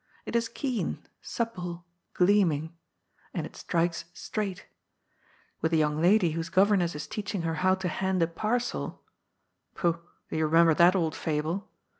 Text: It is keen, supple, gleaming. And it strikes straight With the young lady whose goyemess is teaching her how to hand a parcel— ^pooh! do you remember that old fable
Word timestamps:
It 0.25 0.35
is 0.35 0.49
keen, 0.49 1.05
supple, 1.21 1.85
gleaming. 2.15 2.75
And 3.35 3.45
it 3.45 3.55
strikes 3.55 4.05
straight 4.15 4.65
With 5.61 5.69
the 5.69 5.77
young 5.77 6.01
lady 6.01 6.31
whose 6.31 6.49
goyemess 6.49 6.95
is 6.95 7.05
teaching 7.05 7.43
her 7.43 7.53
how 7.61 7.75
to 7.75 7.87
hand 7.87 8.23
a 8.23 8.27
parcel— 8.27 9.03
^pooh! 9.75 10.01
do 10.31 10.37
you 10.37 10.45
remember 10.47 10.73
that 10.73 10.95
old 10.95 11.13
fable 11.15 11.69